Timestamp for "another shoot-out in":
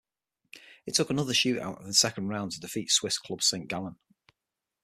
1.11-1.85